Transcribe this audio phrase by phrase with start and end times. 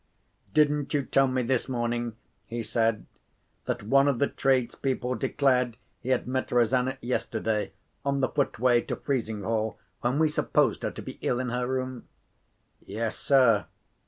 [0.51, 2.15] "Didn't you tell me this morning,"
[2.47, 3.05] he said,
[3.65, 8.95] "that one of the tradespeople declared he had met Rosanna yesterday, on the footway to
[8.95, 12.07] Frizinghall, when we supposed her to be ill in her room?"
[12.83, 13.67] "Yes, sir."